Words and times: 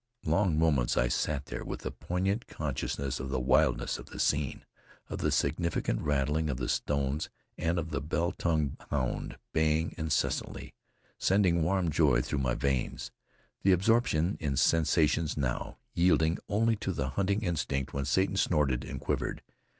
Long 0.25 0.57
moments 0.57 0.97
I 0.97 1.09
sat 1.09 1.45
there, 1.45 1.63
with 1.63 1.81
the 1.81 1.91
poignant 1.91 2.47
consciousness 2.47 3.19
of 3.19 3.29
the 3.29 3.39
wildness 3.39 3.99
of 3.99 4.07
the 4.07 4.19
scene, 4.19 4.65
of 5.09 5.19
the 5.19 5.31
significant 5.31 6.01
rattling 6.01 6.49
of 6.49 6.57
the 6.57 6.69
stones 6.69 7.29
and 7.55 7.77
of 7.77 7.91
the 7.91 8.01
bell 8.01 8.31
tongued 8.31 8.77
hound 8.89 9.37
baying 9.53 9.93
incessantly, 9.99 10.73
sending 11.19 11.61
warm 11.61 11.91
joy 11.91 12.23
through 12.23 12.39
my 12.39 12.55
veins, 12.55 13.11
the 13.61 13.73
absorption 13.73 14.37
in 14.39 14.57
sensations 14.57 15.37
new, 15.37 15.75
yielding 15.93 16.39
only 16.49 16.75
to 16.77 16.91
the 16.93 17.09
hunting 17.09 17.43
instinct 17.43 17.93
when 17.93 18.05
Satan 18.05 18.37
snorted 18.37 18.83
and 18.83 18.99
quivered. 18.99 19.43